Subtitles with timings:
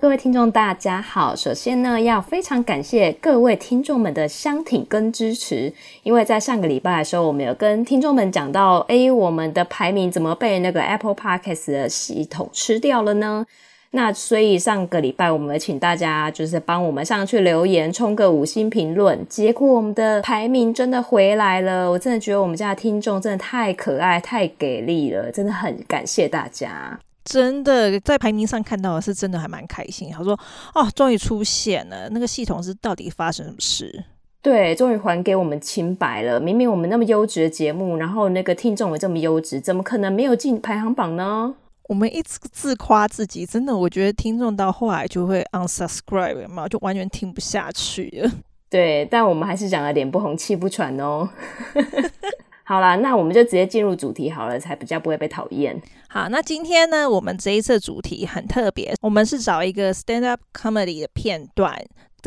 [0.00, 1.34] 各位听众，大家好。
[1.34, 5.72] 首先呢，要非常感谢各位听众们的相挺跟支持。
[6.04, 13.44] 因为在上个礼拜的时候，我们有跟听众们讲到，诶，我们的排名怎么被那个 Apple Podcast 的系统吃掉了呢？
[13.90, 19.26] 那所以上个礼拜，我们请大家就是帮我们上去留言，冲个五星评论。
[19.28, 21.90] 结果我们的排名真的回来了。
[21.90, 27.00] 我真的觉得我们家的听众真的太可爱、太给力了，真的很感谢大家。
[27.28, 30.10] 真的在排名上看到的是真的还蛮开心。
[30.10, 30.32] 他说
[30.74, 34.04] ：“哦，终于出现了，那个系统是到底发生什么事？”
[34.40, 36.40] 对，终于还给我们清白了。
[36.40, 41.54] 明明我们那么优质的节目，然后那个听众也这么优质，怎么可能没有进排行榜呢？
[41.90, 48.30] 我们一直自夸自己，真的，我觉得听众到后来就会 unsubscribe 嘛，就完全听不下去了。
[48.70, 51.28] 对，但我们还是讲了脸不红气不喘哦。
[52.68, 55.80] 好啦，那我们就直接进入主题好了，才比较不会被讨厌。
[56.06, 61.74] 好，那今天呢，我们这一次主题很特别，我们是找一个 stand up comedy 的片段。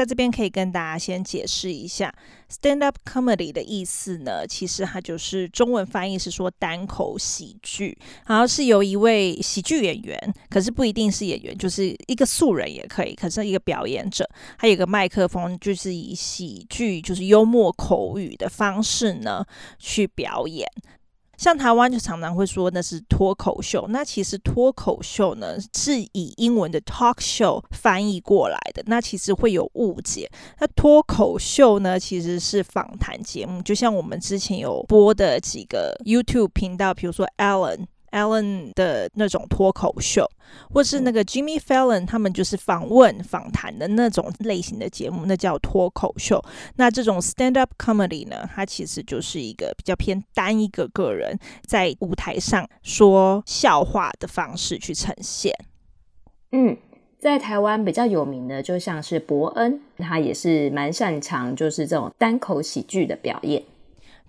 [0.01, 2.11] 在这边可以跟大家先解释一下
[2.49, 19.45] ，stand up comedy 的意思呢，其实它就是中文翻译是说单口喜剧，然后是由一位喜剧演员，可是不一定是演员，就是一个素人也可以，可是一个表演者，还有一个麦克风，就是以喜剧就是幽默口语的方式呢
[19.77, 20.67] 去表演。
[21.41, 30.29] 像台湾就常常会说那是脱口秀，那其实脱口秀呢是以英文的 talk show 翻译过来的，那其实会有误解。
[30.59, 37.87] 那脱口秀呢其实是访谈节目，就像我们之前有播的几个 YouTube 频道，比如说 Alan。
[38.11, 40.29] Ellen 的那种脱口秀，
[40.69, 46.43] 或是那个 Jimmy Fallon，他们就是访问访谈的那种类型的节目，那叫脱口秀。
[46.75, 55.53] 那这种 stand up comedy 呢，它其实就是一个比较偏单一个个人在舞台上说笑话的方式去呈现。
[56.51, 56.77] 嗯，
[57.17, 63.63] 在台湾比较有名的，就像是伯恩，他也是蛮擅长就是这种单口喜剧的表演。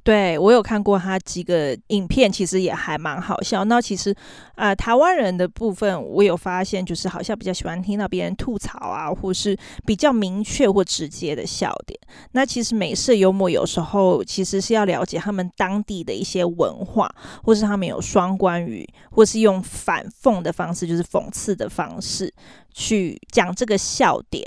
[0.05, 3.65] 对，我有看过他几个影片，其实也还蛮好笑。
[3.65, 4.13] 那其实，
[4.57, 11.97] 呃，台湾人的部分，我有发现，就是好像比较喜欢听到别人吐槽啊，或是比较明确或直接的笑点。
[12.33, 17.09] 那其实美式幽默有时候其实是要了解他们当地的一些文化，
[17.45, 22.35] 或是他们有双关语，或是用反讽的方式，就是讽刺的方式
[22.75, 24.45] 去讲这个笑点。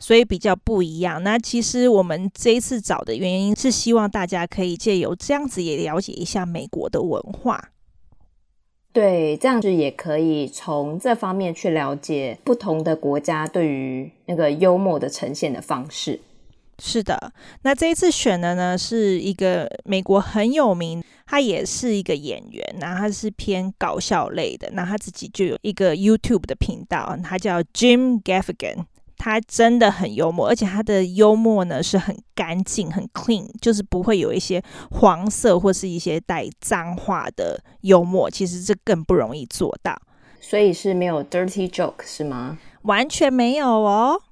[0.00, 1.22] 所以比较不一样。
[1.22, 7.68] 那其实我们这一次找的原因是希望大家可以借由这样子也了解一下美国的文化。
[8.92, 16.20] 对，这样子也可以从这方面去了解不同的国家对于那个幽默的呈现的方式。
[16.82, 28.86] 是的，那这一次选的呢是一个美国很有名，他也是一个演员，然后他是偏搞笑类的，那他自己就有一个 YouTube 的频道，他叫 Jim Gaffigan。
[29.22, 38.30] 他真的很幽默，而且他的幽默呢是很干净、很 clean，就是不会有一些黄色或是一些带脏话的幽默。
[38.30, 39.94] 其实这更不容易做到，
[40.40, 42.56] 所以是没有 dirty joke 是吗？
[42.84, 44.22] 完全没有哦。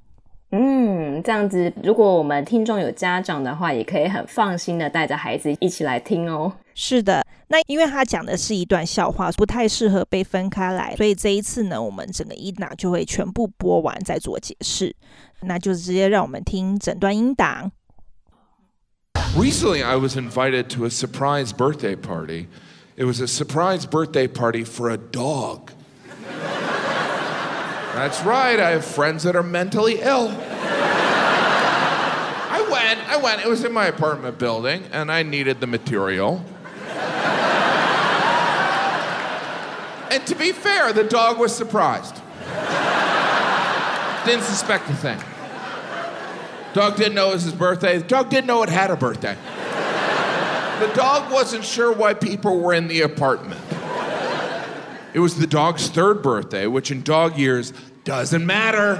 [0.52, 6.50] 嗯，这样子，如果我们听众有家长的话，也可以很放心的带着孩子一起来听哦。
[6.74, 14.95] 是的，那因为他讲的是一段笑话，不太适合被分开来，所以这一次呢，我们整个音档就会全部播完再做解释。
[15.41, 17.71] 那就直接让我们听整段音档。
[19.35, 22.47] Recently, I was invited to a surprise birthday party.
[22.95, 25.71] It was a surprise birthday party for a dog.
[27.95, 30.31] That's right, I have friends that are mentally ill.
[32.49, 33.41] I went, I went.
[33.41, 36.41] It was in my apartment building, and I needed the material.
[40.10, 42.14] And to be fair, the dog was surprised.
[44.24, 45.20] Didn't suspect a thing.
[46.74, 47.98] Dog didn't know it was his birthday.
[47.98, 49.36] The dog didn't know it had a birthday.
[50.80, 53.60] The dog wasn't sure why people were in the apartment.
[55.14, 57.72] It was the dog's third birthday, which in dog years
[58.04, 58.96] doesn't matter.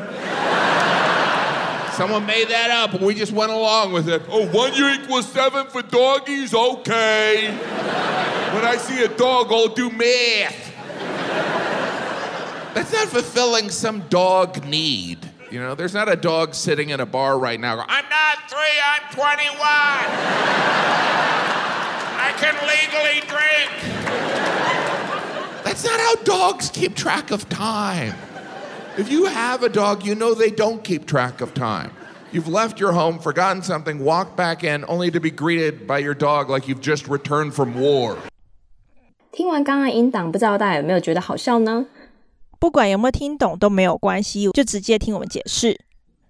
[1.93, 4.22] Someone made that up, and we just went along with it.
[4.28, 6.54] Oh, one year equals seven for doggies?
[6.54, 7.50] Okay.
[8.54, 10.67] When I see a dog, I'll do math.
[12.77, 15.19] That's not fulfilling some dog need.
[15.51, 17.75] You know, there's not a dog sitting in a bar right now.
[17.75, 19.57] Going, I'm not three, I'm 21.
[22.17, 23.69] I can legally drink.
[25.63, 28.15] That's not how dogs keep track of time.
[28.97, 31.91] If you have a dog, you know they don't keep track of time.
[32.31, 36.15] You've left your home, forgotten something, walked back in, only to be greeted by your
[36.15, 38.17] dog like you've just returned from war.
[39.31, 41.85] 听完刚刚的音档，不知道大家有没有觉得好笑呢？
[42.58, 45.78] 不管有没有听懂都没有关系，就直接听我们解释。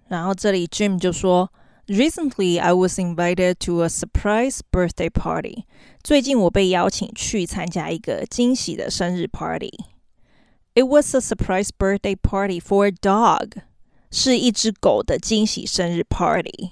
[0.08, 1.50] 然后这里 Jim 就说
[1.86, 5.64] ：“Recently, I was invited to a surprise birthday party。
[6.02, 9.72] 最近我被邀请去参加一个惊喜的生日 party。
[10.74, 13.62] It was a surprise birthday party for a dog。
[14.10, 16.70] 是一只狗的惊喜生日 party。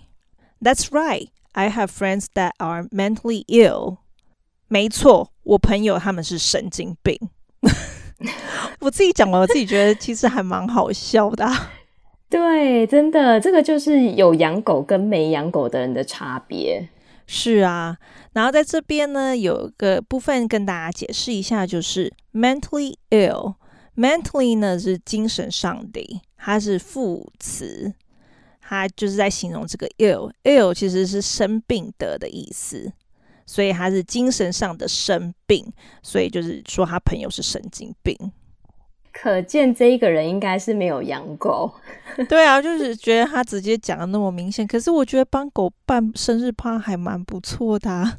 [0.60, 3.98] That's right, I have friends that are mentally ill。
[4.68, 7.18] 没错，我朋友他们是神经病。”
[8.80, 11.72] 我自己讲完，我自己觉得其实还蛮好笑的啊。
[12.28, 16.88] 对，真的，这个就是有养狗跟没养狗的人的差别。
[17.26, 17.96] 是啊，
[18.32, 23.54] 然后在这边呢，有个部分跟大家解释一下，就是 mentally ill。
[23.96, 27.94] mentally 呢是精神上的，它是副词，
[28.60, 30.30] 它就是在形容这个 ill。
[30.44, 32.92] ill 其实是生病的的意思。
[33.46, 35.64] 所以他是精神上的生病，
[36.02, 38.14] 所以就是说他朋友是神经病。
[39.12, 41.72] 可见这一个人应该是没有养狗。
[42.28, 44.66] 对啊，就是觉得他直接讲的那么明显。
[44.66, 48.18] 可是我觉得帮狗办生日趴还蛮不错的啊。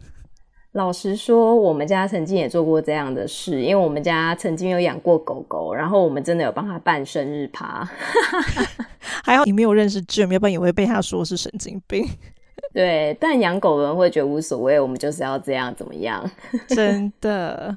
[0.72, 7.88] 老实说，我们家曾经也做过这样的事，因为我们家曾经有养过狗狗，然后我们真的有帮他办生日趴。
[9.24, 12.08] 还好你没有认识 Jim，要不然也会被他说是神经病。
[12.78, 16.30] 对，但养狗人会觉得无所谓，我们就是要这样，怎么样？
[16.70, 17.76] 真的。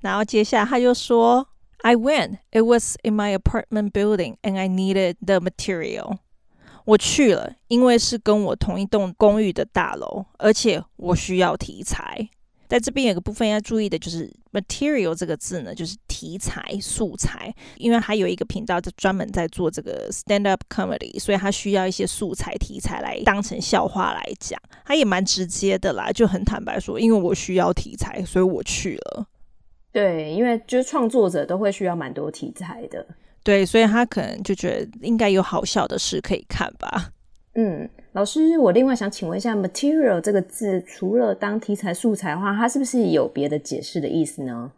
[0.00, 1.48] 然后接下来他就说
[1.80, 2.36] ：“I went.
[2.50, 6.18] It was in my apartment building, and I needed the material.”
[6.84, 12.28] 我去了，因为是跟我同一栋公寓的大楼，而且我需要题材。
[12.68, 17.54] 在这边有个部分要注意的，就是 material 这个字呢，就是题材、素材。
[17.76, 24.60] 因为还有一个频道就专门在做这个 stand up comedy，所以他需要一些素材题材来当成笑话来讲。
[24.84, 29.26] 他也蛮直接的啦，就很坦白说，因为我需要题材，所以我去了。
[29.92, 33.06] 对，因为就是创作者都会需要蛮多题材的。
[33.42, 37.10] 对，所以他可能就觉得应该有好笑的事可以看吧。
[37.54, 37.88] 嗯。
[38.18, 44.72] 老师，我另外想请问一下，material 这个字，除了当题材素材的话，它是不是有别的解释的意思呢？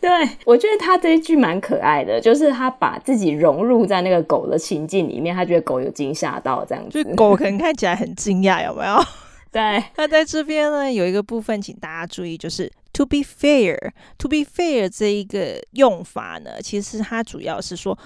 [0.02, 0.10] 对，
[0.46, 8.98] 我觉得他这一句蛮可爱的，就是他把自己融入在那个狗的情境里面，他觉得狗有惊吓到这样子，就狗可能看起来很惊讶，有没有？
[9.52, 17.98] 对，那在这边呢，有一个部分，请大家注意，就是 to be fair，to be fair 这一个用法呢，其实它主要是说。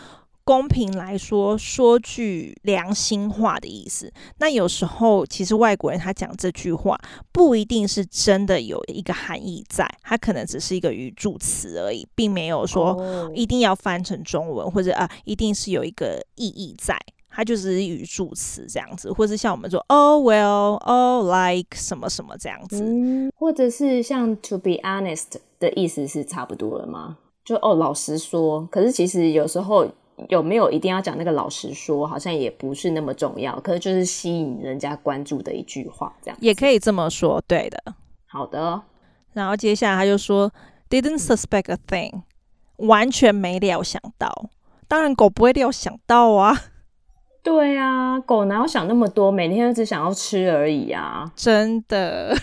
[0.45, 4.13] 公平来说，说句良心话的意思。
[4.39, 7.01] 那有时候，其实外国人他讲这句话，
[7.33, 27.17] 不一定是真的有一个含义在，他可能只是一个语助词而已，并没有说一定要翻成中文，或者啊，一定是有一个意义在，它就只是语助词这样子，或是像我们说，Oh well，Oh like 什么什么这样子，嗯，或者是像 To be honest 的意思是差不多了吗？
[27.43, 29.89] 就哦，老实说，可是其实有时候。
[30.29, 37.95] 有没有一定要讲那个老实说，好像也不是那么重要，可是就是吸引人家关注的一句话，这样也可以这么说，对的。
[38.27, 38.83] 好的，
[39.33, 40.51] 然后接下来他就说
[40.89, 42.23] ，didn't suspect a thing，
[42.77, 44.51] 完全没料想到。
[44.87, 46.57] 当然狗不会料想到啊，
[47.43, 52.37] 对啊，狗哪有想那么多，每天都只想要吃而已啊，真的。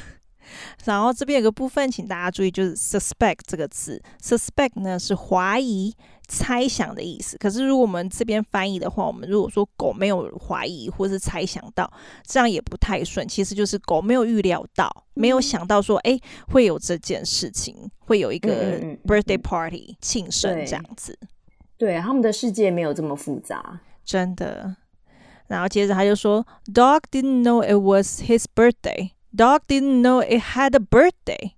[0.84, 5.96] 然后这边有个部分，请大家注意，就是 suspect 这个字，suspect 呢是怀疑、
[6.32, 7.38] 猜想的意思。
[7.38, 11.92] 可是如果我们这边翻译的话，我们如果说狗没有怀疑或是猜想到，
[12.26, 13.28] 这样也不太顺。
[13.28, 21.20] 其实就是狗没有预料到，没有想到说，哎，会有这件事情，会有一个 birthday party 庆生这样子。
[21.78, 24.78] 对，他们的世界没有这么复杂，真的。
[25.48, 29.12] 然后接着他就说，Dog didn't know it was his birthday.
[29.36, 31.52] Dog didn't know it had a birthday.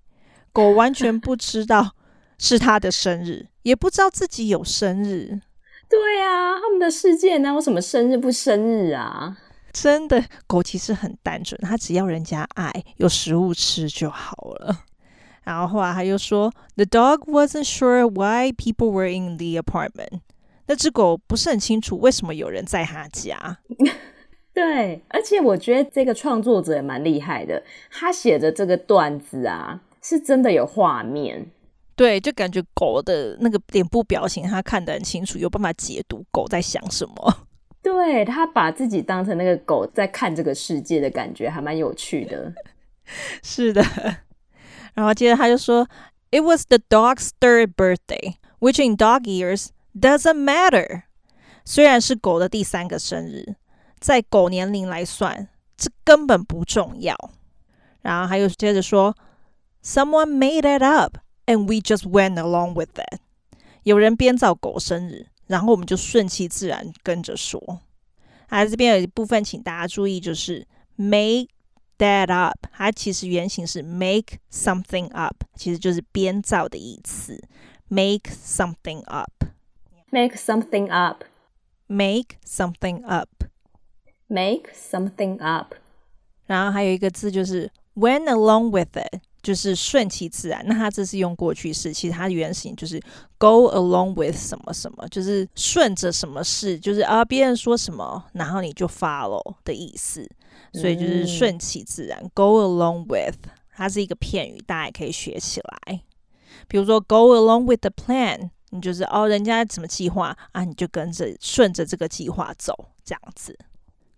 [0.52, 1.92] 狗完全不知道
[2.40, 5.42] 是他的生日，也不知道自己有生日。
[5.90, 9.38] 对啊，他们的世界哪有什么生日不生日啊？
[9.72, 14.84] 真的，狗其实很单纯，它只要人家爱，有食物吃就好了。
[15.44, 20.22] 然后后来他又说，The dog wasn't sure why people were in the apartment。
[20.68, 23.58] 那只狗不是很清楚为什么有人在他家。
[24.54, 31.48] 对，而且我觉得这个创作者也蛮厉害的，他写的这个段子啊，是真的有画面。
[31.96, 37.48] 对，就感觉狗的那个脸部表情，他看得很清楚，有办法解读狗在想什么。
[37.84, 42.54] 对，他把自己当成那个狗在看这个世界的感觉，还蛮有趣的。
[43.44, 43.84] 是的。
[44.96, 45.88] 然后接着他就说
[46.32, 51.04] ，It was the dog's third birthday, which in dog years doesn't matter。
[51.66, 53.56] 虽然是狗的第三个生日，
[54.00, 57.16] 在狗年龄来算，这根本不重要。
[58.02, 59.16] 然后他又接着说
[59.84, 63.20] ，Someone made it up, and we just went along with it。
[63.84, 67.82] 有人编造狗生日，然后我们就顺其自然跟着说。
[68.48, 71.48] 啊，这边有一部分请大家注意，就是 make。
[72.00, 77.40] That up，它其实原型是 make something up，其实就是编造的意思。
[77.88, 85.76] Make something up，make something up，make something up，make something up。
[86.48, 90.66] 然后还有一个字就是 went along with it，就是顺其自然。
[90.66, 93.00] 那它这是用过去式，其实它的原型就是
[93.38, 100.28] go along with 什么什么，就是顺着什么事，就是啊别人说什么，然后你就 follow 的意思。
[100.76, 103.36] 所以就是顺其自然，嗯，go along with，
[103.76, 106.02] 它是一个片语，大家也可以学起来。
[106.68, 112.74] 比如说，go along with the plan，你就是哦，人家怎么计划啊，你就跟着顺着这个计划走，
[113.04, 113.56] 这样子。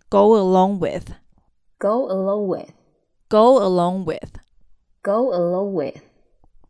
[0.08, 4.04] Go along with，go along with，go along
[5.05, 6.01] with，go along with。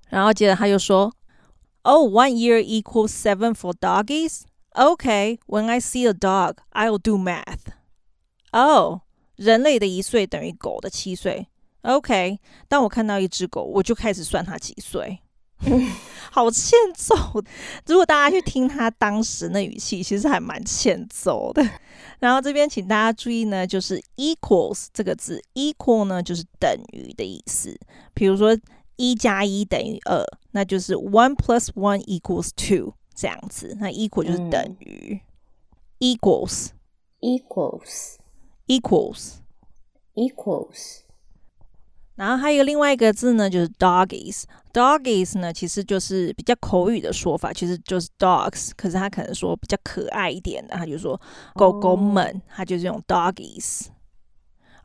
[0.10, 1.14] 然后接着他又说，
[1.84, 4.44] Oh, one year equals seven for doggies.
[4.74, 7.74] Okay, when I see a dog, I'll do math.
[8.52, 9.02] Oh.
[9.36, 11.48] 人类的一岁等于狗的七岁。
[11.82, 15.20] OK，当我看到一只狗，我就开始算它几岁。
[16.31, 17.15] 好欠揍！
[17.87, 21.67] 如果大家去听他当时那语气，其实还蛮欠揍的。
[22.19, 27.79] 然后这边请大家注意呢，就是 equals 这个字，equal 呢就是等于的意思。
[28.13, 28.57] 比如说
[28.97, 33.77] 一加一等于二，那就是 one plus one equals two 这样子。
[33.81, 35.21] 那 equal 就是等于、
[36.01, 36.69] 嗯、equals
[37.21, 38.17] equals。
[38.69, 39.37] equals
[40.17, 41.06] equals，
[42.17, 44.45] 然后还有另外一个字呢，就是 doggies。
[44.73, 48.71] doggies 呢，其实就是比较口语的说法，其实就是 dogs。
[48.77, 51.21] 可是他可能说比较可爱一点的，他就说
[51.55, 53.87] 狗狗们，他就是用 doggies。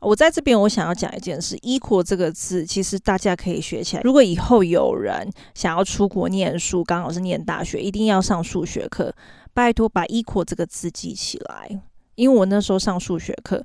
[0.00, 4.02] 我在这边，我想要讲一件事，equal 这个字，其实大家可以学起来。
[4.02, 9.14] 如果以后有人想要出国念书，刚好是念大学，一定要上数学课，
[9.54, 11.80] 拜托把 equal 这个字记起来。
[12.16, 13.64] 因为我那时候上数学课，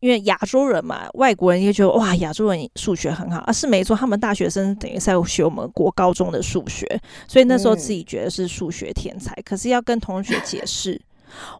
[0.00, 6.86] 因为亚洲人嘛，外国人也觉得哇，亚洲人数学很好啊，是没错，他们大学生等于在学我们国高中的数学，
[7.26, 9.32] 所以那时候自己觉得是数学天才。
[9.34, 11.00] 嗯、可是要跟同学解释，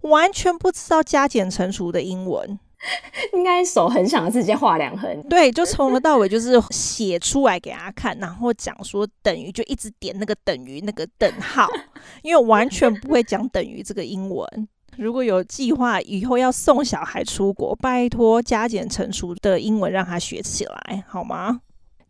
[0.02, 2.58] 完全不知道加减乘除的英文，
[3.34, 11.66] 应该手很想直接画两横，对，就从头到尾 就是写出来给他看，然后讲说等于就一直点那个等于那个等号，
[12.22, 14.68] 因为完全不会讲等于这个英文。
[14.98, 21.60] 如果有计划以后要送小孩出国，拜托加减乘除的英文让他学起来，好吗？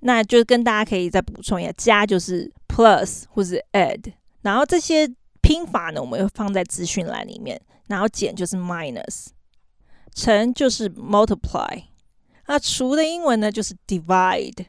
[0.01, 5.07] 那就跟大家可以再补充一下，加就是 plus 或是 add，然后这些
[5.43, 9.27] 拼法呢，我们会放在资讯栏里面，然后减就是 minus，
[10.15, 11.83] 乘就是 multiply，
[12.47, 14.65] 那除的英文呢就是 divide。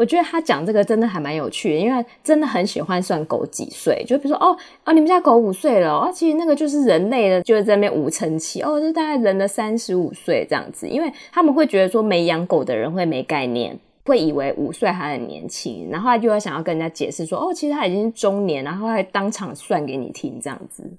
[0.00, 4.02] 我觉得他讲这个真的还蛮有趣的，因为真的很喜欢算狗几岁。
[4.06, 10.88] 就比如说，哦哦，你们家狗五岁了，哦，其实那个就是人类的，就是在那五乘七，哦，就大概人的三十五岁这样子。
[10.88, 20.90] 因为他们会觉得说，没养狗的人会没概念，会以为五岁还很年轻，然后他就会想要跟人家解释说，哦，其实他已经中年，然后还当场算给你听这样子。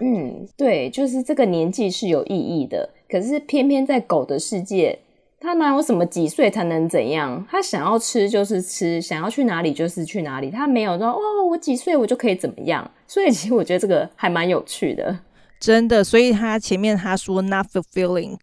[0.01, 2.94] 嗯，对，就是这个年纪是有意义的。
[3.09, 4.99] 可是偏偏在狗的世界，
[5.41, 7.47] 它哪有什么几岁才能怎样？
[7.51, 10.51] 它想要吃就是吃，想要去哪里就是去哪里。
[10.51, 12.91] 它没有说哦，我几岁我就可以怎么样。
[13.07, 15.19] 所以其实我觉得这个还蛮有趣的，
[15.61, 16.03] 真的。
[16.03, 18.39] 所以他前面他说 not fulfilling，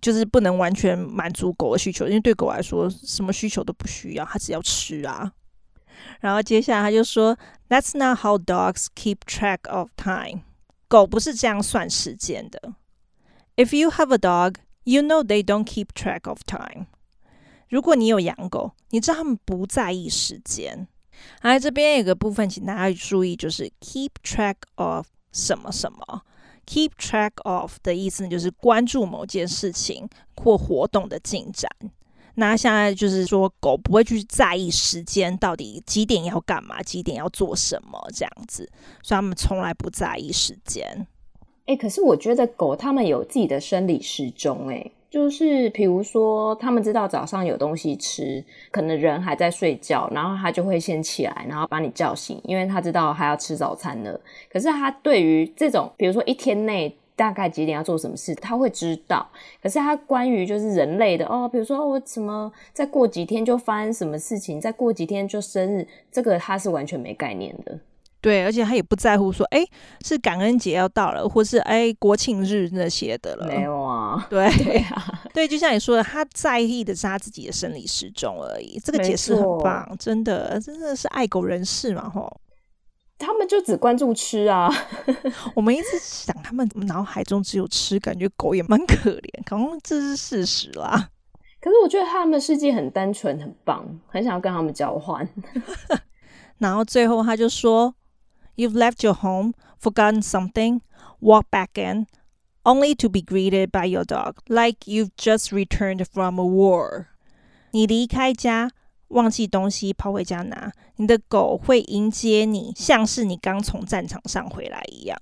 [0.00, 5.32] 就是不能完全满足狗的需求，因为对狗来说什么需求都不需要，它只要吃啊。
[6.20, 7.36] 然后接下来他就说
[7.68, 10.42] That's not how dogs keep track of time，
[10.86, 12.74] 狗不是这样算时间的。
[13.56, 16.86] If you have a dog, you know they don't keep track of time.
[17.68, 20.88] 如果你有养狗，你知道他们不在意时间。
[21.40, 26.22] 哎，这边有个部分，请大家注意，就是 keep track of 什么什么。
[26.66, 31.70] keep track of 的意思呢，就是关注某件事情或活动的进展。
[32.34, 38.68] 那现在就是说，狗不会去在意时间到底几点要干嘛，几点要做什么这样子，
[39.02, 41.06] 所以他们从来不在意时间。
[41.66, 54.20] 哎、可是我觉得狗它们有自己的生理时钟，哎，就是比如说，它们知道早上有东西吃，可能人还在睡觉，然后它就会先起来，然后把你叫醒，因为它知道还要吃早餐了。
[54.52, 59.26] 可是它对于这种，比如说一天内大概几点要做什么事，它会知道。
[59.62, 67.78] 可是它关于就是人类的哦，比如说我怎么再过几天就发生什么事情，再过几天就生日，这个它是完全没概念的。
[68.24, 69.62] 对，而且他也不在乎说，哎，
[70.02, 73.46] 是感恩节要到了，或是哎国庆日那些的了。
[73.46, 78.80] 没有啊， 对对啊，对，就像你说的，他在意的是他自己的生理时钟而已。
[78.82, 82.40] 这个解释很棒，真的，真的是爱狗人士嘛，吼。
[83.18, 84.72] 他们就只关注吃啊。
[85.54, 91.10] 我们一直想，他们脑海中只有吃，感觉狗也蛮可怜，可能这是事实啦。
[91.60, 95.28] 可是我觉得他们的世界很单纯，很棒，很想要跟他们交换。
[96.56, 97.94] 然后最后他就说。
[98.55, 100.81] You've left your home, forgotten something,
[101.19, 102.07] walk back in,
[102.63, 107.07] only to be greeted by your dog like you've just returned from a war.
[107.71, 108.71] 你离开家，
[109.09, 115.17] 忘记东西，跑回家拿，你的狗会迎接你，像是你刚从战场上回来一样。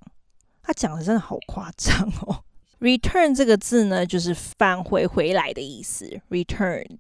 [0.64, 2.44] 他讲的真的好夸张哦。
[2.80, 6.22] Return 这个字呢，就是返回回来的意思。
[6.30, 7.00] Return,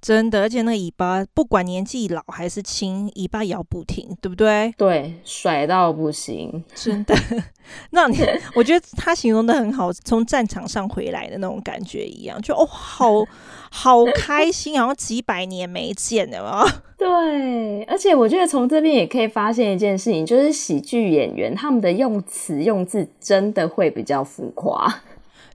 [0.00, 4.72] 真的，而且那个尾巴，不管年纪老还是轻，尾巴摇不停，对不对？
[4.76, 7.14] 对，甩到不行，真的。
[7.90, 8.16] 那你，
[8.54, 13.24] 我觉得他形容的很好，从战场上回来的那种感觉一样，就哦，好
[13.70, 16.64] 好开心，好像几百年没见了嘛。
[16.96, 25.02] 对，而且我觉得从这边也可以发现一件事情，就是喜剧演员他们的用词用字真的会比较浮夸。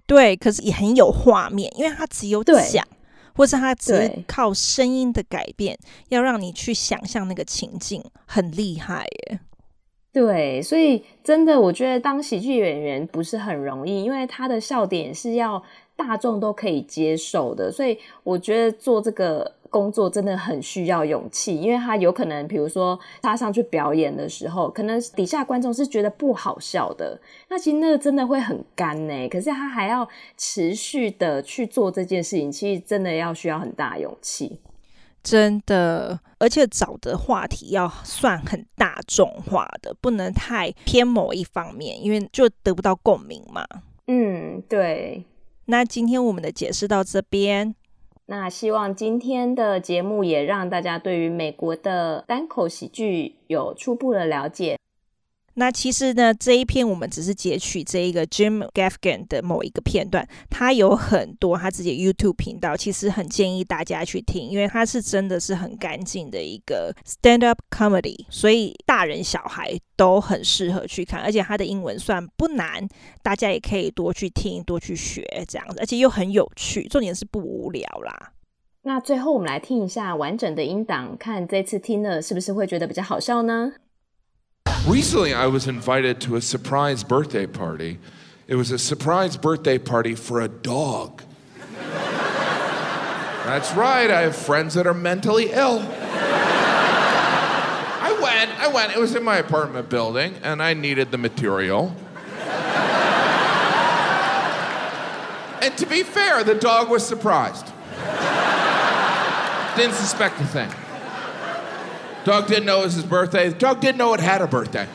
[0.06, 2.86] 对，可是也很有画面，因为他只有讲，
[3.36, 5.78] 或是他只是靠声音的改变，
[6.10, 9.40] 要让你去想象那个情境，很厉害耶。
[10.14, 15.64] 对，所以真的，我觉得当喜剧演员不是很容易，因为他的笑点是要
[15.96, 29.30] 大众都可以接受的，所以我觉得做这个工作真的很需要勇气，因为他有可能，比如说他上去表演的时候，可能底下观众是觉得不好笑的，那其实那个真的会很干呢。
[29.30, 30.08] 可是他还要
[30.38, 34.60] 持续的去做这件事情，其实真的要需要很大勇气。
[35.24, 43.66] 真的，而且找的话题要算很大众化的，不能太偏某一方面，因为就得不到共鸣嘛。
[44.08, 45.24] 嗯，对。
[45.66, 47.76] 那今天我们的解释到这边，
[48.32, 54.81] 那希望今天的节目也让大家对于美国的单口喜剧有初步的了解。
[55.56, 72.88] 那其实呢，这一篇我们只是截取这一个 Jim Gaffigan 的某一个片段，他有很多他自己 YouTube 频道，其实很建议大家去听，因为他是真的是很干净的一个 stand up comedy，所以大人小孩都很适合去看，而且他的英文算不难，
[73.22, 78.34] 大家也可以多去听，多去学这样子，而且又很有趣，重点是不无聊啦。
[78.84, 83.74] 那最后我们来听一下完整的音档，看这次听了是不是会觉得比较好笑呢
[84.88, 88.00] ？Recently, I was invited to a surprise birthday party.
[88.48, 91.24] It was a surprise birthday party for a dog.
[93.46, 95.80] That's right, I have friends that are mentally ill.
[98.04, 98.96] I went, I went.
[98.96, 101.96] It was in my apartment building, and I needed the material.
[105.62, 107.66] and to be fair, the dog was surprised.
[109.76, 110.70] Didn't suspect a thing.
[112.24, 113.50] Dog didn't know it was his birthday.
[113.50, 114.88] The dog didn't know it had a birthday.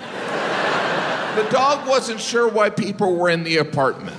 [1.36, 4.16] The dog wasn't sure why people were in the apartment.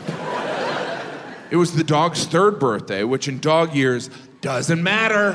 [1.50, 4.10] It was the dog's third birthday, which in dog years
[4.42, 5.34] doesn't matter.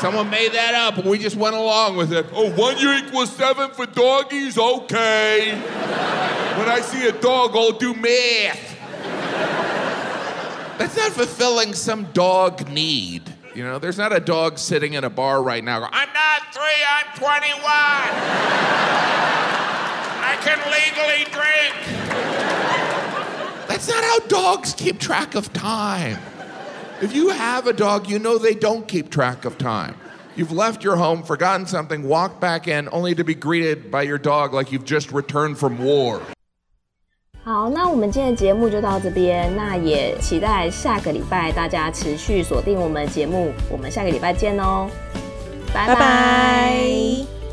[0.00, 2.26] Someone made that up and we just went along with it.
[2.32, 4.56] Oh, one year equals seven for doggies?
[4.56, 5.50] Okay.
[6.56, 8.78] When I see a dog, I'll do math.
[10.78, 13.33] That's not fulfilling some dog need.
[13.54, 16.62] You know, there's not a dog sitting in a bar right now I'm not three,
[16.88, 17.62] I'm 21.
[20.26, 21.74] I can legally drink.
[23.68, 26.18] That's not how dogs keep track of time.
[27.00, 29.94] If you have a dog, you know they don't keep track of time.
[30.34, 34.18] You've left your home, forgotten something, walked back in, only to be greeted by your
[34.18, 36.20] dog like you've just returned from war.
[37.44, 44.88] 好，那我们今天的节目就到这边，那也期待下个礼拜大家持续锁定我们的节目，我们下个礼拜见哦，
[45.74, 47.43] 拜拜。